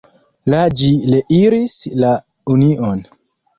[0.53, 2.17] La ĝi reiris la
[2.57, 3.07] Union.